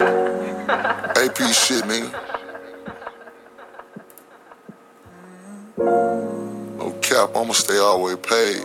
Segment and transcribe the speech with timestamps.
[0.00, 2.12] AP shit, nigga.
[5.76, 8.64] No cap, I'ma stay all the way paid.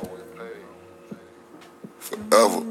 [1.99, 2.61] Forever.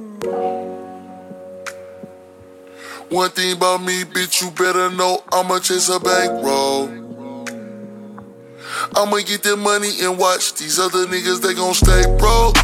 [3.08, 6.88] One thing about me, bitch, you better know I'ma chase a bankroll.
[8.94, 12.56] I'ma get that money and watch these other niggas, they gon' stay broke.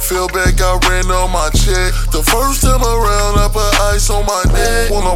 [0.00, 1.92] Feel bad, got ran on my check.
[2.12, 4.63] The first time around, I put ice on my neck.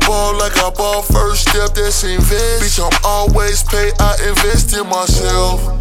[0.07, 2.63] Ball like I ball first step, that's invest.
[2.63, 5.79] Bitch, I'm always paid, I invest in myself.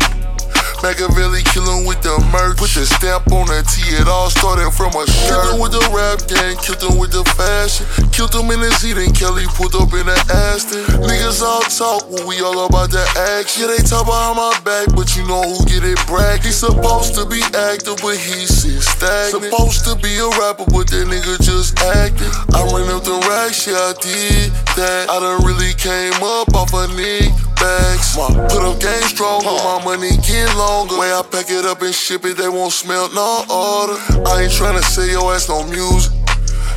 [0.83, 2.57] Machiavelli killin' with the merch.
[2.57, 5.33] Put the stamp on the T, it all started from a shirt.
[5.33, 7.85] Killed him with the rap gang, killed him with the fashion.
[8.13, 10.85] Killed him in the seat and Kelly pulled up in the Aston.
[11.01, 13.01] Niggas all talk when we all about the
[13.37, 13.65] action.
[13.65, 16.45] Yeah, they talk behind my back, but you know who get it brag.
[16.45, 19.49] He supposed to be active, but he sit stagnant.
[19.49, 22.29] Supposed to be a rapper, but that nigga just acting.
[22.53, 25.07] I ran the racks, yeah, I did that.
[25.07, 28.19] I done really came up off a nigga bags.
[28.19, 30.99] My put up game stronger, my money get longer.
[30.99, 33.95] Way I pack it up and ship it, they won't smell no order.
[34.27, 36.11] I ain't tryna say your ass no music.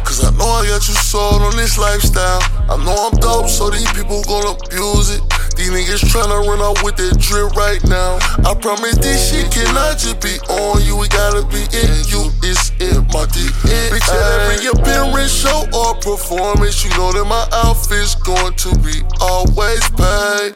[0.07, 2.43] Cause I know I got you sold on this lifestyle.
[2.71, 5.23] I know I'm dope, so these people gon' abuse it.
[5.59, 8.23] These niggas tryna run out with that drip right now.
[8.47, 11.60] I promise this shit cannot just be on you, it gotta be
[15.95, 16.85] performance.
[16.85, 20.55] You know that my outfit's going to be always paid.